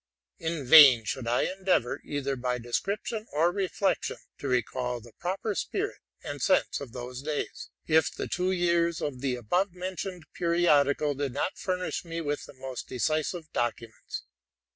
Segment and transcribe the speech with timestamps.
[0.39, 5.99] In vain should I endeavor, either by description or reflection, to reeall the proper spirit
[6.23, 11.33] and sense of those days, if the two years of the above mentioned periodical did
[11.33, 14.23] not furnish me with the most decisive documents.